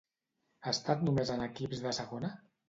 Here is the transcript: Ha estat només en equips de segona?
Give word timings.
Ha 0.63 0.71
estat 0.75 1.03
només 1.09 1.33
en 1.35 1.45
equips 1.49 1.85
de 1.85 1.93
segona? 1.99 2.35